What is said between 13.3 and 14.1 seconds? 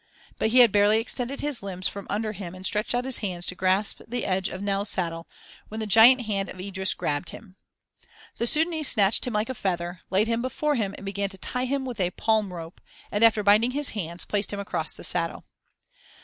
binding his